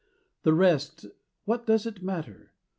The 0.41 0.55
rest 0.55 1.05
what 1.45 1.67
does 1.67 1.85
it 1.85 2.01
matter? 2.01 2.53